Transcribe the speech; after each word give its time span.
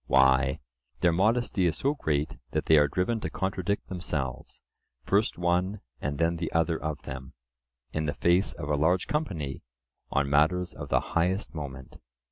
Why, 0.07 0.59
their 1.01 1.11
modesty 1.11 1.67
is 1.67 1.77
so 1.77 1.93
great 1.93 2.37
that 2.53 2.65
they 2.65 2.75
are 2.77 2.87
driven 2.87 3.19
to 3.19 3.29
contradict 3.29 3.87
themselves, 3.87 4.63
first 5.03 5.37
one 5.37 5.81
and 6.01 6.17
then 6.17 6.37
the 6.37 6.51
other 6.53 6.81
of 6.81 7.03
them, 7.03 7.33
in 7.93 8.07
the 8.07 8.15
face 8.15 8.51
of 8.53 8.67
a 8.67 8.75
large 8.75 9.05
company, 9.05 9.61
on 10.09 10.27
matters 10.27 10.73
of 10.73 10.89
the 10.89 10.99
highest 11.13 11.53
moment. 11.53 11.97